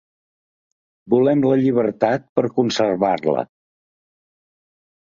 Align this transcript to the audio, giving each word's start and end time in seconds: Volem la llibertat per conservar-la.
Volem 1.15 1.43
la 1.51 1.59
llibertat 1.61 2.27
per 2.41 2.47
conservar-la. 2.59 3.47